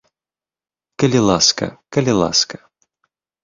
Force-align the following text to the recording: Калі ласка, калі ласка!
Калі 1.03 1.19
ласка, 1.29 1.65
калі 1.97 2.19
ласка! 2.25 2.55